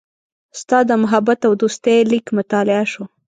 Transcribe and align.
ستا 0.59 0.79
د 0.89 0.91
محبت 1.03 1.39
او 1.47 1.53
دوستۍ 1.61 1.97
لیک 2.11 2.25
مطالعه 2.37 2.85
شو. 2.91 3.03